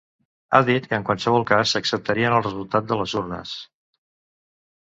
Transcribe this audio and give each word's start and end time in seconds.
Ha 0.51 0.61
dit 0.69 0.87
que 0.93 0.97
en 1.01 1.05
qualsevol 1.09 1.45
cas 1.51 1.75
s’acceptarien 1.75 2.37
els 2.39 2.47
resultats 2.49 2.91
de 2.93 2.99
les 3.03 3.15
urnes. 3.23 3.55